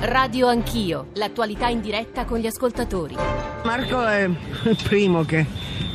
[0.00, 3.16] Radio Anch'io, l'attualità in diretta con gli ascoltatori.
[3.64, 5.44] Marco è il primo che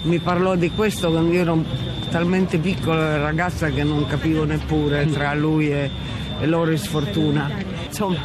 [0.03, 1.63] mi parlò di questo quando io ero
[2.11, 5.89] talmente piccola ragazza che non capivo neppure tra lui e,
[6.39, 7.49] e Loris Fortuna.
[7.87, 8.19] Insomma,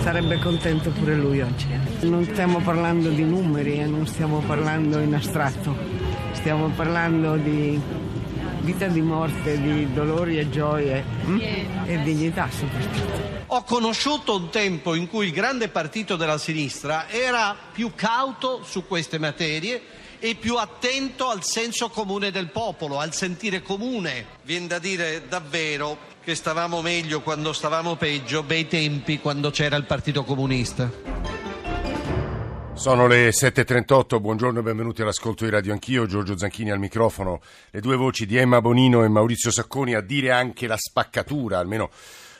[0.00, 1.68] sarebbe contento pure lui oggi.
[2.00, 5.76] Non stiamo parlando di numeri e non stiamo parlando in astratto,
[6.32, 7.80] stiamo parlando di
[8.64, 11.40] vita di morte, di dolori e gioie hm?
[11.84, 13.42] e dignità soprattutto.
[13.48, 18.86] Ho conosciuto un tempo in cui il grande partito della sinistra era più cauto su
[18.86, 19.82] queste materie
[20.18, 24.24] e più attento al senso comune del popolo, al sentire comune.
[24.42, 29.84] Viene da dire davvero che stavamo meglio quando stavamo peggio, bei tempi quando c'era il
[29.84, 31.33] Partito Comunista.
[32.74, 37.80] Sono le 7.38, buongiorno e benvenuti all'ascolto di Radio Anch'io, Giorgio Zanchini al microfono, le
[37.80, 41.88] due voci di Emma Bonino e Maurizio Sacconi a dire anche la spaccatura, almeno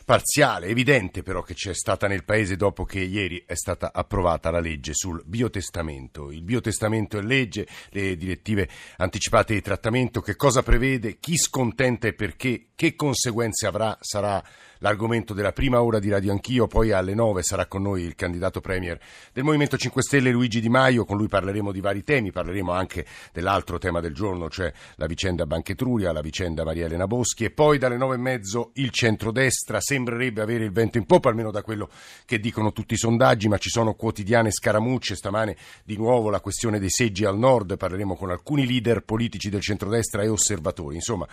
[0.04, 4.60] parziale, evidente però che c'è stata nel Paese dopo che ieri è stata approvata la
[4.60, 6.30] legge sul biotestamento.
[6.30, 12.12] Il biotestamento è legge, le direttive anticipate di trattamento, che cosa prevede, chi scontenta e
[12.12, 14.42] perché, che conseguenze avrà, sarà
[14.84, 18.60] l'argomento della prima ora di Radio Anch'io, poi alle 9 sarà con noi il candidato
[18.60, 19.00] premier
[19.32, 23.06] del Movimento 5 Stelle Luigi Di Maio, con lui parleremo di vari temi, parleremo anche
[23.32, 27.44] dell'altro tema del giorno, cioè la vicenda Banchetruria, la vicenda Maria Elena Boschi.
[27.44, 29.80] E poi dalle 9 e mezzo il centrodestra.
[29.80, 31.88] Sembrerebbe avere il vento in poppa, almeno da quello
[32.26, 36.78] che dicono tutti i sondaggi, ma ci sono quotidiane scaramucce, stamane di nuovo la questione
[36.78, 41.26] dei seggi al nord, parleremo con alcuni leader politici del centrodestra e osservatori, insomma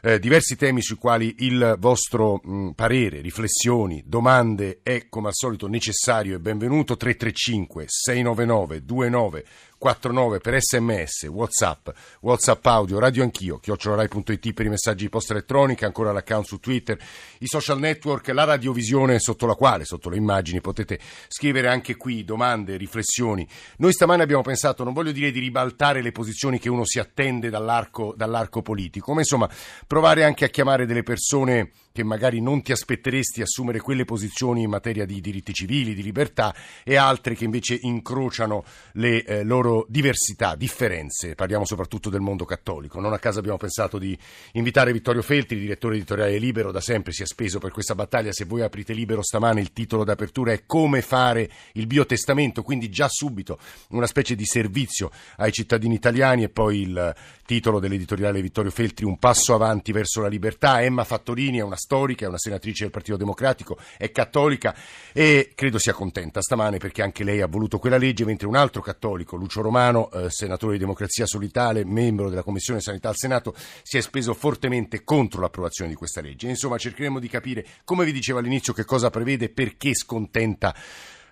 [0.00, 5.66] eh, diversi temi sui quali il vostro mh, parere, riflessioni, domande è come al solito
[5.66, 6.96] necessario e benvenuto.
[6.96, 9.44] 335 699 29
[9.78, 11.88] 49 per sms, whatsapp,
[12.20, 16.98] whatsapp audio, radio anch'io, chiocciolarai.it per i messaggi di posta elettronica, ancora l'account su Twitter,
[17.38, 20.98] i social network, la radiovisione sotto la quale, sotto le immagini, potete
[21.28, 23.46] scrivere anche qui domande, riflessioni.
[23.76, 27.48] Noi stamane abbiamo pensato, non voglio dire di ribaltare le posizioni che uno si attende
[27.48, 29.48] dall'arco, dall'arco politico, ma insomma
[29.86, 34.70] provare anche a chiamare delle persone che magari non ti aspetteresti assumere quelle posizioni in
[34.70, 36.54] materia di diritti civili, di libertà
[36.84, 41.34] e altre che invece incrociano le eh, loro diversità, differenze.
[41.34, 43.00] Parliamo soprattutto del mondo cattolico.
[43.00, 44.16] Non a caso abbiamo pensato di
[44.52, 48.30] invitare Vittorio Feltri, direttore editoriale Libero, da sempre si è speso per questa battaglia.
[48.30, 53.08] Se voi aprite Libero stamane il titolo d'apertura è Come fare il biotestamento, quindi già
[53.08, 53.58] subito
[53.88, 59.18] una specie di servizio ai cittadini italiani e poi il titolo dell'editoriale Vittorio Feltri Un
[59.18, 60.80] passo avanti verso la libertà.
[60.80, 64.76] Emma Fattorini è una storica, è una senatrice del Partito Democratico, è cattolica
[65.14, 68.82] e credo sia contenta stamane perché anche lei ha voluto quella legge, mentre un altro
[68.82, 73.96] cattolico, Lucio Romano, eh, senatore di Democrazia Solitale, membro della Commissione Sanità al Senato, si
[73.96, 76.46] è speso fortemente contro l'approvazione di questa legge.
[76.46, 80.74] Insomma, cercheremo di capire, come vi dicevo all'inizio, che cosa prevede e perché scontenta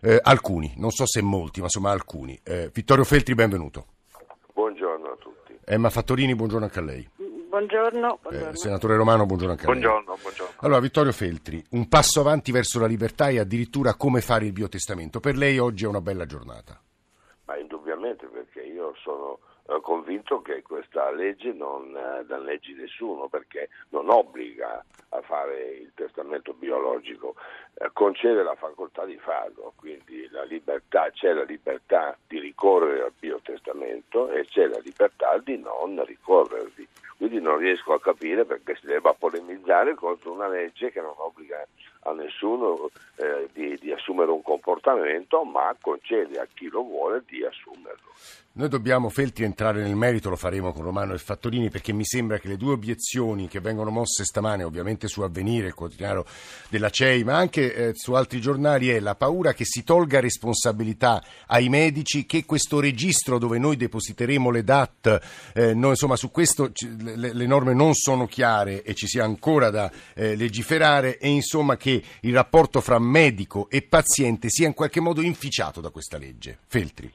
[0.01, 2.41] eh, alcuni, non so se molti, ma insomma alcuni.
[2.43, 3.89] Eh, Vittorio Feltri, benvenuto.
[4.55, 5.59] Buongiorno a tutti.
[5.67, 7.07] Emma Fattorini, buongiorno anche a lei.
[7.57, 8.51] Buongiorno, buongiorno.
[8.51, 9.81] Eh, senatore Romano, buongiorno anche a lei.
[9.81, 10.55] Buongiorno, buongiorno.
[10.59, 15.21] Allora, Vittorio Feltri, un passo avanti verso la libertà e addirittura come fare il biotestamento.
[15.21, 16.79] Per lei oggi è una bella giornata.
[17.47, 19.39] Ma indubbiamente perché io sono
[19.81, 26.53] convinto che questa legge non eh, danneggi nessuno perché non obbliga a fare il testamento
[26.53, 27.35] biologico,
[27.75, 33.13] eh, concede la facoltà di farlo, quindi la libertà, c'è la libertà di ricorrere al
[33.19, 36.87] biotestamento e c'è la libertà di non ricorrervi.
[37.17, 41.67] Quindi non riesco a capire perché si debba polemizzare contro una legge che non obbliga
[42.07, 47.45] a nessuno eh, di, di, assumere un comportamento, ma concede a chi lo vuole di
[47.45, 48.15] assumerlo.
[48.57, 52.39] Noi dobbiamo, Feltri, entrare nel merito, lo faremo con Romano e Fattorini, perché mi sembra
[52.39, 56.25] che le due obiezioni che vengono mosse stamane, ovviamente su Avvenire, il quotidiano
[56.71, 61.23] della CEI, ma anche eh, su altri giornali, è la paura che si tolga responsabilità
[61.49, 66.73] ai medici, che questo registro dove noi depositeremo le DAT, eh, noi, insomma su questo
[67.03, 71.77] le, le, norme non sono chiare e ci sia ancora da eh, legiferare e insomma
[71.77, 76.59] che il rapporto fra medico e paziente sia in qualche modo inficiato da questa legge.
[76.67, 77.13] Feltri.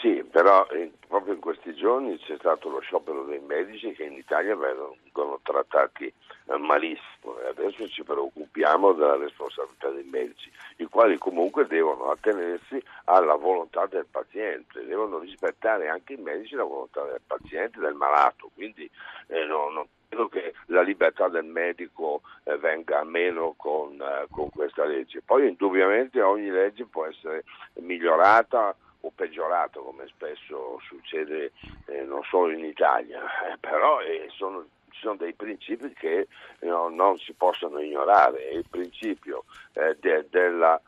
[0.00, 0.66] Sì, però
[1.06, 6.06] proprio in questi giorni c'è stato lo sciopero dei medici che in Italia vengono trattati
[6.06, 12.82] eh, malissimo e adesso ci preoccupiamo della responsabilità dei medici, i quali comunque devono attenersi
[13.04, 18.50] alla volontà del paziente, devono rispettare anche i medici la volontà del paziente, del malato,
[18.54, 18.90] quindi
[19.26, 24.26] eh, non, non credo che la libertà del medico eh, venga a meno con, eh,
[24.30, 25.22] con, questa legge.
[25.22, 27.44] Poi indubbiamente ogni legge può essere
[27.80, 31.52] migliorata o peggiorata come spesso succede
[31.86, 36.28] eh, non solo in Italia, eh, però eh, sono, ci sono dei principi che
[36.60, 38.50] no, non si possono ignorare.
[38.50, 40.80] Il principio eh, de, della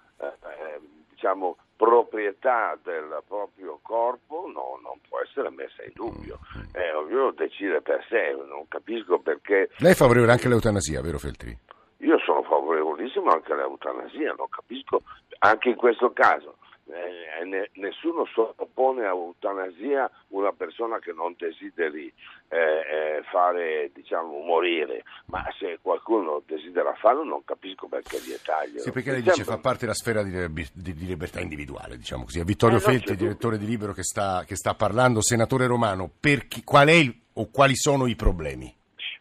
[1.08, 6.38] diciamo, proprietà del proprio corpo no, non può essere messa in dubbio.
[6.72, 9.70] Eh, ognuno decide per sé, non capisco perché...
[9.78, 11.56] Lei è favorevole anche all'eutanasia, vero Feltri?
[11.98, 15.02] Io sono favorevolissimo anche all'eutanasia, non capisco
[15.38, 16.56] anche in questo caso.
[16.86, 22.12] Eh, ne, nessuno sottopone a eutanasia una persona che non desideri
[22.48, 28.80] eh, eh, fare, diciamo, morire, ma se qualcuno desidera farlo non capisco perché vietarglielo.
[28.80, 30.30] Sì, perché lei dice fa parte della sfera di,
[30.74, 32.40] di, libertà individuale, diciamo così.
[32.40, 35.22] È Vittorio Eh, Feltri, direttore di Libero, che sta, che sta parlando.
[35.22, 38.72] Senatore Romano, per chi- qual è il- o quali sono i problemi?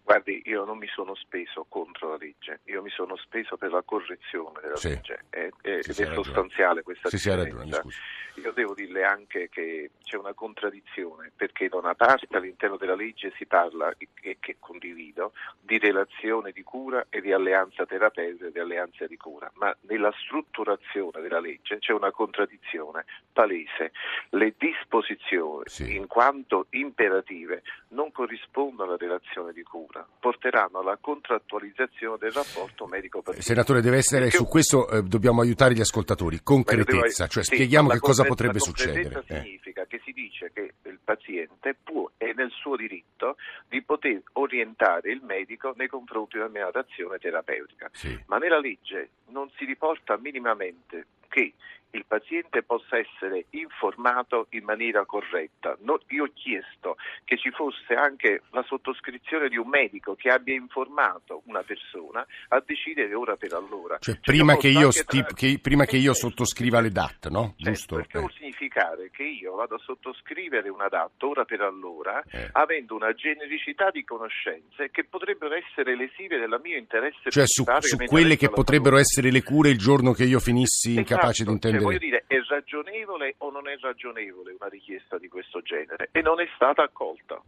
[0.05, 3.83] Guardi, io non mi sono speso contro la legge, io mi sono speso per la
[3.83, 4.89] correzione della Sì.
[4.89, 6.13] legge è- è- ed è ha ragione.
[6.15, 7.81] sostanziale questa ha differenza.
[7.81, 7.99] scusi.
[8.37, 13.31] Io devo dirle anche che c'è una contraddizione, perché da una parte all'interno della legge
[13.37, 18.59] si parla, e che condivido, di relazione di cura e di alleanza terapeutica e di
[18.59, 23.91] alleanza di cura, ma nella strutturazione della legge c'è una contraddizione palese.
[24.31, 25.95] Le disposizioni, Sì.
[25.95, 33.41] in quanto imperative, non corrispondono alla relazione di cura, porteranno alla contrattualizzazione del rapporto medico-paziente.
[33.45, 36.41] Senatore, deve essere Perché- su questo eh, dobbiamo aiutare gli ascoltatori.
[36.43, 39.03] Concretezza, cioè sì, spieghiamo che cosa potrebbe succedere.
[39.03, 39.41] concretezza Eh.
[39.43, 43.35] significa che si dice che il paziente può, è nel suo diritto
[43.67, 47.89] di poter orientare il medico nei confronti di una determinata azione terapeutica.
[47.91, 48.17] Sì.
[48.27, 51.53] Ma nella legge non si riporta minimamente che
[51.93, 55.77] il paziente possa essere informato in maniera corretta.
[55.81, 60.55] No- io ho chiesto che ci fosse anche la sottoscrizione di un medico che abbia
[60.55, 63.97] informato una persona a decidere ora per allora.
[63.99, 67.53] Cioè, Cioè, prima, che io, anche tra- che- prima che io sottoscriva le DAT, no?
[67.57, 67.95] Certo, Giusto?
[67.95, 68.19] perché Eh.
[68.21, 72.49] vuol significare che io vado a sottoscrivere una DAT ora per allora, Eh.
[72.53, 77.97] avendo una genericità di conoscenze che potrebbero essere lesive del mio interesse Cioè su, su
[78.05, 81.82] quelle che potrebbero essere le cure il giorno che io finissi incapace Esatto, di intendere.
[81.83, 86.09] Voglio dire, è ragionevole o non è ragionevole una richiesta di questo genere?
[86.11, 87.41] E non è stata accolta.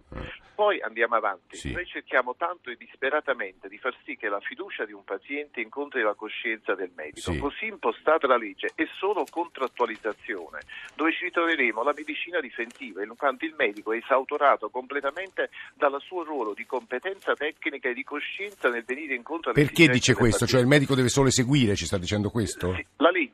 [0.56, 1.58] Poi andiamo avanti.
[1.58, 1.72] Sì.
[1.74, 6.02] Noi cerchiamo tanto e disperatamente di far sì che la fiducia di un paziente incontri
[6.02, 7.32] la coscienza del medico.
[7.32, 7.38] Sì.
[7.38, 10.60] Così impostata la legge è solo contrattualizzazione,
[10.96, 16.24] dove ci ritroveremo la medicina difensiva, in quanto il medico è esautorato completamente dal suo
[16.24, 20.46] ruolo di competenza tecnica e di coscienza nel venire incontro alle Perché dice questo?
[20.46, 22.74] Cioè il medico deve solo eseguire, ci sta dicendo questo?
[22.74, 22.86] Sì,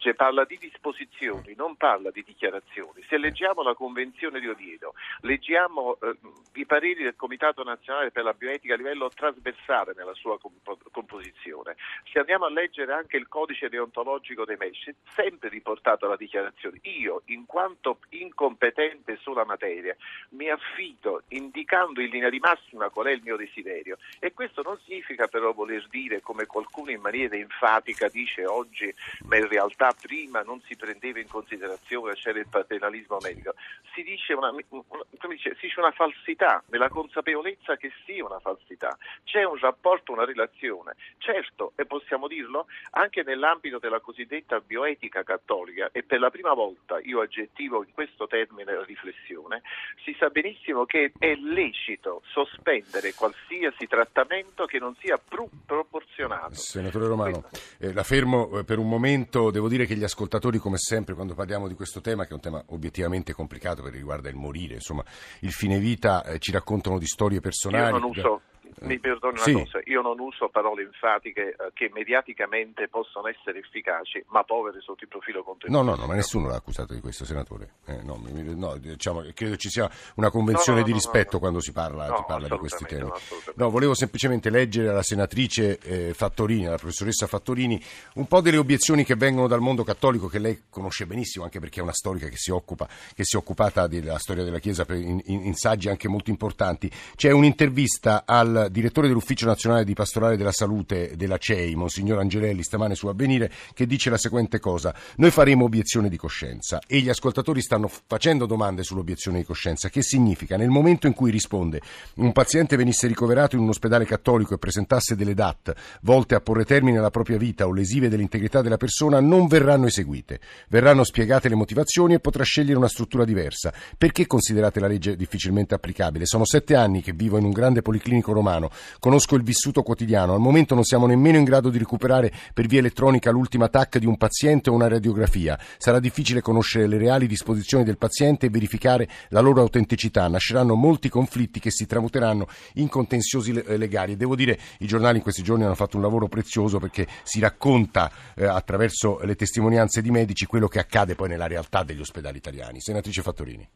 [0.02, 3.04] legge parla di disposizioni, non parla di dichiarazioni.
[3.08, 6.18] Se leggiamo la Convenzione di Oviedo, leggiamo eh,
[6.54, 11.76] i pareri del Comitato Nazionale per la Bioetica a livello trasversale nella sua compo- composizione,
[12.12, 16.80] se andiamo a leggere anche il codice deontologico dei medici, sempre riportato la dichiarazione.
[16.84, 19.96] Io, in quanto incompetente sulla materia,
[20.30, 23.98] mi affido indicando in linea di massima qual è il mio desiderio.
[24.20, 28.92] E questo non significa però voler dire, come qualcuno in maniera enfatica dice oggi,
[29.26, 33.54] ma in realtà prima non si prendeva in considerazione, c'era il paternalismo medico.
[33.94, 34.84] Si dice una, una-
[35.30, 38.98] dice, si dice una falsità, nella consapevolezza che sia una falsità.
[39.24, 40.96] C'è un rapporto, una relazione.
[41.18, 47.00] Certo, e possiamo dirlo, anche nell'ambito della cosiddetta bioetica cattolica, e per la prima volta
[47.00, 49.62] io aggettivo in questo termine la riflessione,
[50.04, 56.56] si sa benissimo che è lecito sospendere qualsiasi trattamento che non sia pru- proporzionato.
[56.56, 57.44] Senatore Romano,
[57.80, 59.52] eh, la fermo eh, per un momento.
[59.52, 62.40] Devo dire che gli ascoltatori, come sempre, quando parliamo di questo tema, che è un
[62.42, 65.04] tema obiettivamente complicato perché riguarda il morire, insomma,
[65.42, 67.94] il fine vita, eh, ci raccontano di storie personali.
[67.94, 68.42] Io non uso,
[68.82, 69.54] mi perdoni una Sì.
[69.54, 75.04] cosa, io non uso parole enfatiche eh, che mediaticamente possono essere efficaci, ma povere sotto
[75.04, 75.82] il profilo contenuto.
[75.84, 77.74] No, no, no, ma nessuno l'ha accusato di questo, senatore.
[77.86, 82.06] Eh, no, no, diciamo, credo ci sia una convenzione No, di rispetto quando si parla,
[82.16, 83.10] si parla di questi temi.
[83.56, 87.82] no, volevo semplicemente leggere alla senatrice eh, Fattorini, alla professoressa Fattorini,
[88.16, 91.80] un po' delle obiezioni che vengono dal mondo cattolico, che lei conosce benissimo, anche perché
[91.80, 95.22] è una storica che si, occupa, che si è occupata della storia della Chiesa in,
[95.26, 96.90] in- in saggi anche molto importanti.
[97.16, 102.96] C'è un'intervista al direttore dell'Ufficio Nazionale di Pastorale della Salute della CEI, Monsignor Angelelli, stamane
[102.96, 104.96] su Avvenire, che dice la seguente cosa.
[105.18, 109.90] Noi faremo obiezione di coscienza e gli ascoltatori stanno facendo domande sull'obiezione di coscienza.
[109.90, 110.58] Che significa?
[110.58, 111.82] Nel momento in cui risponde
[112.16, 116.66] un paziente venisse ricoverato in un ospedale cattolico e presentasse delle DAT volte a porre
[116.66, 120.40] termine alla propria vita o lesive dell'integrità della persona, non verranno eseguite.
[120.70, 123.74] Verranno spiegate le motivazioni e potrà scegliere una struttura diversa.
[123.98, 126.26] Perché considerate la legge difficilmente applicabile?
[126.26, 130.34] Sono sette anni che vivo in un grande policlinico romano quotidiano, conosco il vissuto quotidiano.
[130.34, 134.06] Al momento non siamo nemmeno in grado di recuperare per via elettronica l'ultima TAC di
[134.06, 135.58] un paziente o una radiografia.
[135.78, 140.28] Sarà difficile conoscere le reali disposizioni del paziente e verificare la loro autenticità.
[140.28, 144.16] Nasceranno molti conflitti che si tramuteranno in contenziosi legali.
[144.16, 148.12] Devo dire, i giornali in questi giorni hanno fatto un lavoro prezioso perché si racconta
[148.36, 152.82] eh, attraverso le testimonianze di medici quello che accade poi nella realtà degli ospedali italiani.
[152.82, 153.68] Senatrice Fattorini.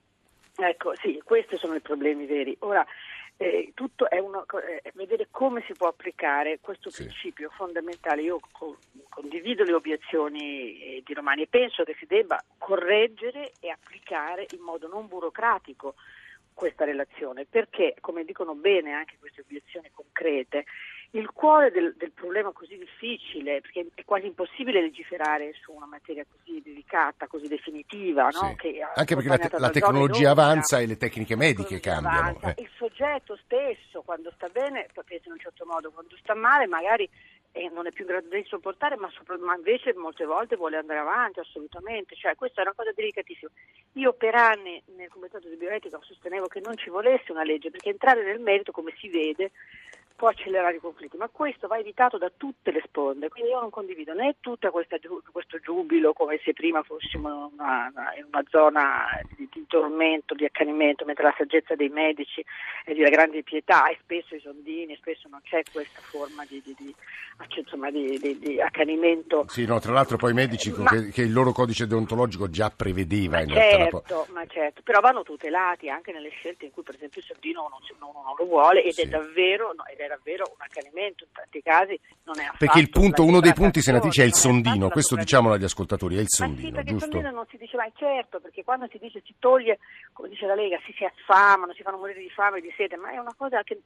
[0.58, 2.56] Ecco, sì, questi sono i problemi veri.
[2.60, 2.86] Ora,
[3.38, 7.04] eh, tutto è, uno, è, vedere come si può applicare questo sì.
[7.04, 8.22] principio fondamentale.
[8.22, 8.78] Io co-
[9.10, 14.62] condivido le obiezioni eh, di Romani e penso che si debba correggere e applicare in
[14.62, 15.96] modo non burocratico
[16.54, 20.64] questa relazione, perché, come dicono bene anche queste obiezioni concrete,
[21.18, 26.26] il cuore del, del, problema così difficile, perché è quasi impossibile legiferare su una materia
[26.30, 28.30] così delicata, così definitiva.
[28.32, 28.40] Sì.
[28.40, 28.56] No?
[28.94, 32.38] Anche perché la, te- la tecnologia avanza e le tecniche mediche cambiano.
[32.42, 32.56] Eh.
[32.58, 37.10] Il soggetto stesso, quando sta bene, pensa in un certo modo, quando sta male magari
[37.54, 40.76] eh, non è più in grado di sopportare, ma, sopra- ma, invece molte volte vuole
[40.76, 42.14] andare avanti, assolutamente.
[42.16, 43.50] Cioè, questa è una cosa delicatissima.
[43.94, 47.90] Io per anni nel Comitato di Bioetica sostenevo che non ci volesse una legge, perché
[47.90, 49.52] entrare nel merito, come si vede,
[50.16, 53.70] può accelerare i conflitti, ma questo va evitato da tutte le sponde, quindi io non
[53.70, 59.50] condivido né tutto questo giubilo come se prima fossimo in una, in una zona di,
[59.52, 62.44] di, tormento, di accanimento, mentre la saggezza dei medici
[62.86, 66.74] è di grande pietà e spesso i sondini, spesso non c'è questa forma di, di,
[66.78, 66.96] di
[67.58, 67.90] insomma,
[68.64, 69.46] accanimento.
[69.50, 72.70] Sì, no, tra l'altro poi i medici ma, che, che, il loro codice deontologico già
[72.70, 74.34] prevedeva in certo, realtà.
[74.34, 77.80] Ma certo, però vanno tutelati anche nelle scelte in cui per esempio il sondino non,
[78.00, 79.02] non, non lo vuole ed sì.
[79.02, 79.74] è davvero...
[79.76, 82.90] No, ed è è davvero un accanimento, in tanti casi non è affatto Perché il
[82.90, 86.78] punto, uno dei punti, senatrice, è il sondino, questo diciamolo agli ascoltatori, è il sondino,
[86.78, 87.06] Ma sì, giusto?
[87.06, 89.80] il sondino non si dice mai certo, perché quando si dice si toglie,
[90.14, 92.96] come dice la Lega, si si affamano, si fanno morire di fame e di sete,
[92.96, 93.80] ma è una cosa che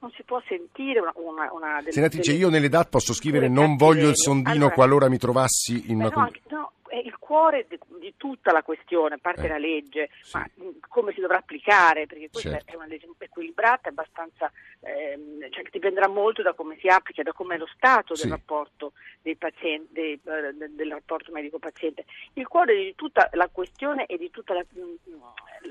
[0.00, 3.48] non si può sentire una, una, una delle, Senatrice, delle, io nelle DAT posso scrivere
[3.48, 6.08] non voglio il sondino allora, qualora mi trovassi in una...
[6.08, 9.58] No, anche, no, è il cuore di, di, tutta la questione, a parte eh, la
[9.58, 10.36] legge, sì.
[10.36, 10.48] ma
[10.88, 12.72] come si dovrà applicare, perché questa certo.
[12.72, 14.50] è una legge equilibrata, abbastanza,
[14.80, 18.22] ehm, cioè dipenderà molto da come si applica, da come è lo stato sì.
[18.22, 22.04] del rapporto dei pazienti, dei, uh, del rapporto medico-paziente.
[22.34, 24.64] Il cuore di tutta la questione e di tutta la,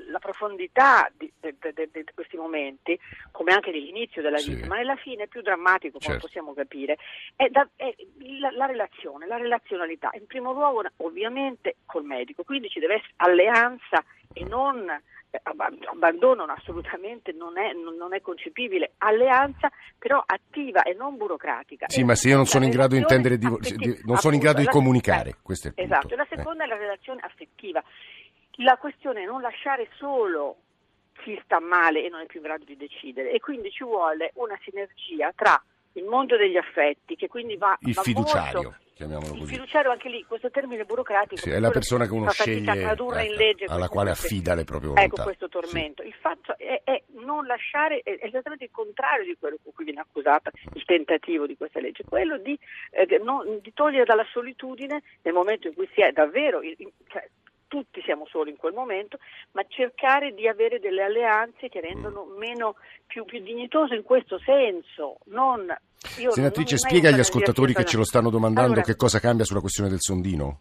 [0.08, 1.54] la profondità di, di,
[1.90, 2.98] di, questi momenti,
[3.30, 4.68] come anche dell'inizio della vita, sì.
[4.68, 6.26] ma nella fine è più drammatico, come certo.
[6.26, 6.98] possiamo capire,
[7.34, 7.94] è, da, è
[8.38, 10.10] la, la, relazione, la relazionalità.
[10.14, 14.88] In primo luogo, ovviamente, col medico, quindi ci deve essere alleanza e non
[15.30, 21.86] eh, abbandono assolutamente non è, non è, concepibile, alleanza però attiva e non burocratica.
[21.88, 24.40] Sì, ma se io non sono in grado di intendere, di, di, non sono in
[24.40, 26.16] grado di comunicare, eh, questo è il Esatto, punto.
[26.16, 26.66] la seconda eh.
[26.66, 27.82] è la relazione affettiva.
[28.60, 30.56] La questione è non lasciare solo
[31.22, 34.30] chi sta male e non è più in grado di decidere e quindi ci vuole
[34.34, 37.76] una sinergia tra il mondo degli affetti che quindi va...
[37.80, 38.62] Il va fiduciario.
[38.62, 39.42] Molto, chiamiamolo così.
[39.42, 41.36] Il fiduciario anche lì, questo termine burocratico.
[41.36, 45.14] Sì, è la persona che uno sceglie, ecco, legge, alla quale affida le proprie volontà.
[45.14, 46.02] Ecco questo tormento.
[46.02, 46.08] Sì.
[46.08, 50.00] Il fatto è, è, non lasciare, è esattamente il contrario di quello con cui viene
[50.00, 52.58] accusata il tentativo di questa legge, quello di,
[52.90, 56.60] eh, non, di togliere dalla solitudine nel momento in cui si è davvero,
[57.08, 57.28] cioè,
[57.68, 59.18] tutti siamo soli in quel momento,
[59.52, 62.36] ma cercare di avere delle alleanze che rendono mm.
[62.36, 65.18] meno, più, più dignitoso in questo senso.
[65.26, 69.60] Non, Senatrice, spiega agli ascoltatori che ce lo stanno domandando allora, che cosa cambia sulla
[69.60, 70.60] questione del sondino.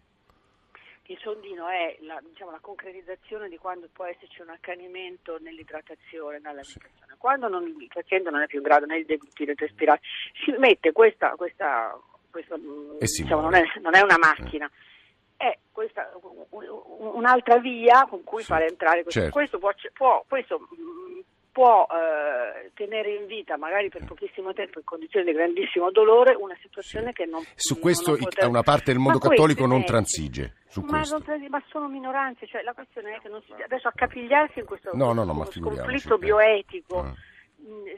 [1.07, 7.11] Il sondino è la, diciamo, la, concretizzazione di quando può esserci un accanimento nell'idratazione, nell'alimentazione.
[7.11, 7.17] Sì.
[7.19, 10.01] Quando non, il paziente non è più in grado né di deglutire né di respirare,
[10.43, 11.95] si mette questa, questa,
[12.31, 14.65] questa diciamo, non, è, non, è, una macchina.
[14.65, 14.93] Mm
[15.37, 16.09] è questa,
[16.49, 19.19] un'altra via con cui sì, fare entrare questo.
[19.19, 19.35] Certo.
[19.35, 21.19] Questo può, può, questo mm,
[21.51, 26.57] può eh, tenere in vita, magari per pochissimo tempo, in condizioni di grandissimo dolore, una
[26.61, 27.13] situazione sì.
[27.13, 28.47] che non Su questo non poter...
[28.47, 30.55] una parte del mondo ma cattolico non transige.
[30.87, 34.65] Ma, non, ma, sono minoranze, cioè la questione è che non si, adesso accapigliarsi in
[34.65, 36.99] questo no, no, no, conflitto bioetico.
[36.99, 37.13] Ah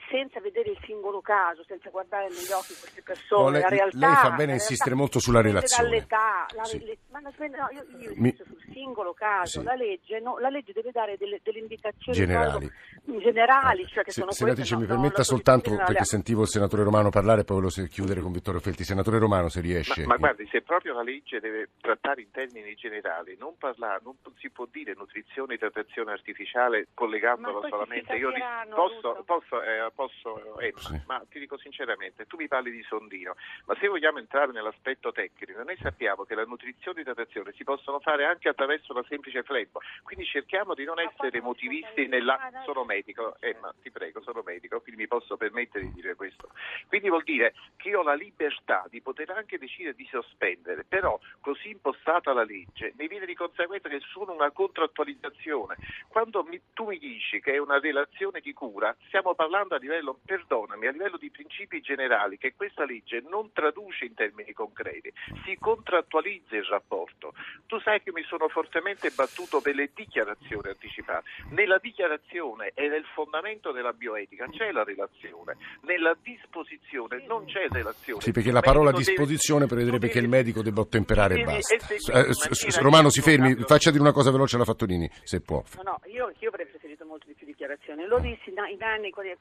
[0.09, 3.97] senza vedere il singolo caso, senza guardare negli occhi queste persone, no, lei, la realtà.
[3.97, 5.89] Lei fa bene insistere molto sulla relazione.
[5.89, 6.83] Dall'età, la, sì.
[6.83, 7.31] le, ma no,
[7.71, 8.33] io, io Mi...
[8.36, 9.65] sul singolo caso, sì.
[9.65, 12.71] la, legge, no, la, legge, deve dare delle, delle indicazioni generali,
[13.19, 17.09] generali cioè che sì, sono Senatrice, queste, mi permetta soltanto, perché sentivo il senatore Romano
[17.09, 18.83] parlare, poi volevo chiudere con Vittorio Felti.
[18.83, 20.01] Senatore Romano, se riesce.
[20.01, 24.15] Ma, ma guardi, se proprio la legge deve trattare in termini generali, non, parla, non
[24.38, 28.15] si può dire nutrizione e idratazione artificiale collegandola solamente.
[28.15, 28.31] Io
[28.74, 29.57] posso, posso
[29.94, 31.02] posso, eh, posso eh, sì.
[31.06, 33.36] ma ti dico sinceramente, tu mi parli di sondino,
[33.66, 38.00] ma se vogliamo entrare nell'aspetto tecnico, noi sappiamo che la nutrizione e idratazione si possono
[38.00, 42.36] fare anche attraverso una semplice flebo, quindi cerchiamo di non essere motivisti nella...
[42.66, 46.50] Sono medico, Emma, ti prego, sono medico, quindi mi posso permettere di dire questo.
[46.88, 51.20] Quindi vuol dire che io ho la libertà di poter anche decidere di sospendere, però
[51.42, 55.76] così impostata la legge mi viene di conseguenza che sono una contrattualizzazione.
[56.08, 60.18] Quando mi, tu mi dici che è una relazione di cura, stiamo parlando a livello,
[60.24, 65.12] perdonami, a livello di principi generali che questa legge non traduce in termini concreti,
[65.46, 67.34] si contrattualizza il rapporto.
[67.66, 71.30] Tu sai che mi sono fortemente battuto per le dichiarazioni anticipate.
[71.51, 78.22] Nella dichiarazione e nel fondamento della bioetica c'è la relazione, nella disposizione non c'è relazione.
[78.22, 81.75] Sì, perché la parola disposizione deve, prevederebbe che il medico debba ottemperare e basta.
[81.75, 85.63] Eh, Romano, si fermi, faccia dire una cosa veloce alla Fattorini, se può.
[85.77, 88.06] No, no, io, io preferito molto di più dichiarazioni.
[88.06, 89.34] Lo dissi in anni, quando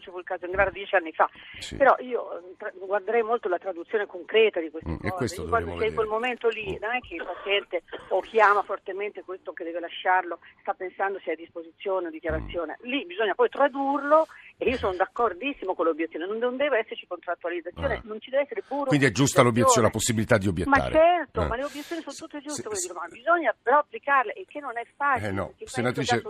[0.00, 1.28] c'è fu il caso Nevada dieci anni fa.
[1.58, 1.76] Sì.
[1.76, 5.44] Però io tra, guarderei molto la traduzione concreta di queste mm, cose.
[5.46, 6.76] Quando sei in quel momento lì, mm.
[6.80, 11.30] non è che il paziente o chiama fortemente questo che deve lasciarlo, sta pensando se
[11.30, 12.78] è a disposizione o dichiarazione.
[12.82, 12.90] Mm.
[12.90, 14.26] Lì bisogna poi tradurlo
[14.62, 18.00] e io sono d'accordissimo con l'obiezione, non, non deve esserci contrattualizzazione, ah.
[18.04, 18.84] non ci deve essere puro.
[18.84, 20.80] Quindi è giusta l'obiezione, la possibilità di obiettare.
[20.80, 21.46] Ma certo, eh.
[21.48, 24.78] ma le obiezioni sono tutte giuste, se, dico, ma bisogna però applicarle e che non
[24.78, 25.28] è facile.
[25.28, 25.54] Eh no.
[25.64, 26.22] Senatrice,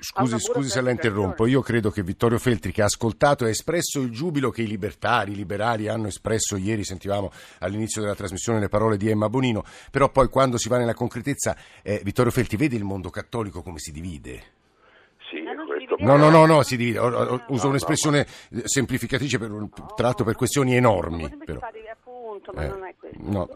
[0.00, 3.50] scusi, scusi se la interrompo, io credo che Vittorio Feltri che ha ascoltato e ha
[3.50, 8.58] espresso il giubilo che i libertari, i liberali hanno espresso ieri, sentivamo all'inizio della trasmissione
[8.58, 12.56] le parole di Emma Bonino, però poi quando si va nella concretezza, eh, Vittorio Feltri
[12.56, 14.60] vede il mondo cattolico come si divide?
[15.98, 16.98] No, no, no, no, si divide.
[16.98, 18.26] Uso un'espressione
[18.64, 21.28] semplificatrice per un tratto per questioni enormi.
[21.44, 21.60] Però.
[21.90, 23.18] Appunto, ma eh, non è questo.
[23.20, 23.48] No.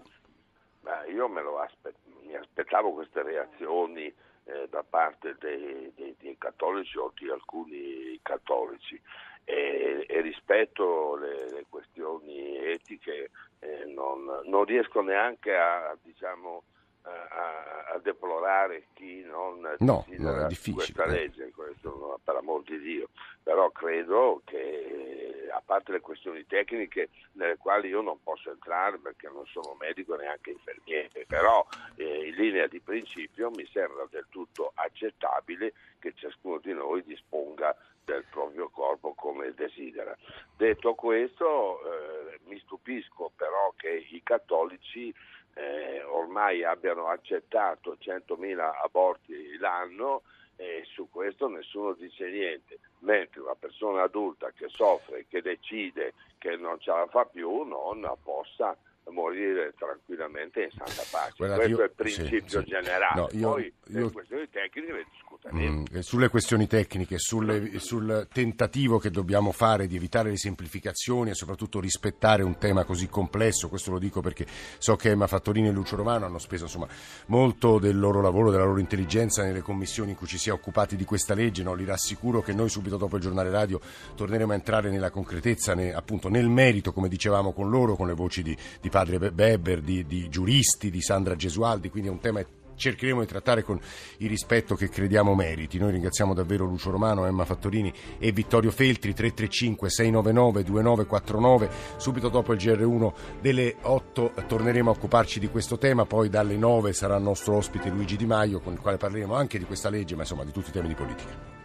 [0.80, 4.04] Beh, io me lo aspett- mi aspettavo queste reazioni
[4.44, 9.00] eh, da parte dei, dei, dei, cattolici o di alcuni cattolici
[9.44, 13.30] e, e rispetto le, le questioni etiche
[13.60, 16.64] eh, non, non, riesco neanche a, diciamo,
[17.06, 20.74] a, a, deplorare chi non no, no è difficile.
[20.74, 23.08] questa legge, questo, per amor di Dio,
[23.42, 29.28] però credo che a parte le questioni tecniche nelle quali io non posso entrare perché
[29.28, 34.72] non sono medico neanche infermiere, però eh, in linea di principio mi sembra del tutto
[34.74, 40.16] accettabile che ciascuno di noi disponga del proprio corpo come desidera.
[40.56, 45.12] Detto questo, eh, mi stupisco però che i cattolici
[45.58, 50.22] eh, ormai abbiano accettato 100.000 aborti l'anno
[50.56, 56.56] e su questo nessuno dice niente, mentre una persona adulta che soffre, che decide che
[56.56, 58.76] non ce la fa più, non possa
[59.10, 61.34] morire tranquillamente in santa pace.
[61.36, 63.20] Guardate, Questo io, è il principio sì, generale.
[63.20, 65.80] No, io, Poi io, le questioni tecniche le discuteremo.
[65.80, 71.34] Mm, sulle questioni tecniche, sulle, sul tentativo che dobbiamo fare di evitare le semplificazioni e
[71.34, 74.46] soprattutto rispettare un tema così complesso, questo lo dico perché
[74.78, 76.88] so che Emma Fattorini e Lucio Romano hanno speso insomma,
[77.26, 80.96] molto del loro lavoro, della loro intelligenza nelle commissioni in cui ci si è occupati
[80.96, 81.62] di questa legge.
[81.62, 81.74] No?
[81.74, 83.80] Li rassicuro che noi subito dopo il giornale radio
[84.14, 88.14] torneremo a entrare nella concretezza, ne, appunto nel merito, come dicevamo con loro, con le
[88.14, 92.42] voci di, di padre Beber, di, di giuristi, di Sandra Gesualdi, quindi è un tema
[92.74, 93.78] cercheremo di trattare con
[94.18, 95.78] il rispetto che crediamo meriti.
[95.78, 101.70] Noi ringraziamo davvero Lucio Romano, Emma Fattorini e Vittorio Feltri 335 699 2949.
[101.98, 106.94] Subito dopo il GR1 delle 8 torneremo a occuparci di questo tema, poi dalle 9
[106.94, 110.14] sarà il nostro ospite Luigi Di Maio con il quale parleremo anche di questa legge,
[110.14, 111.55] ma insomma di tutti i temi di politica.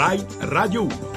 [0.00, 1.09] Rai Radio 1.